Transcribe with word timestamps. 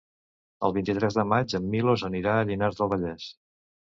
El 0.67 0.71
vint-i-tres 0.77 1.17
de 1.17 1.25
maig 1.33 1.53
en 1.59 1.67
Milos 1.75 2.05
anirà 2.09 2.35
a 2.37 2.47
Llinars 2.51 2.79
del 2.83 2.93
Vallès. 2.95 3.29